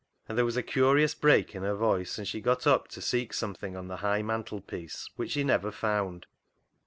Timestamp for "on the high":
3.77-4.23